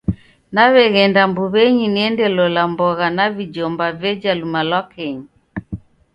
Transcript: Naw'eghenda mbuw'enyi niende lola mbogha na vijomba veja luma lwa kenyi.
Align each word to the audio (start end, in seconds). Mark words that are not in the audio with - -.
Naw'eghenda 0.53 1.21
mbuw'enyi 1.29 1.85
niende 1.93 2.25
lola 2.37 2.61
mbogha 2.71 3.07
na 3.17 3.25
vijomba 3.35 3.85
veja 4.01 4.31
luma 4.39 4.61
lwa 4.69 4.81
kenyi. 4.93 5.27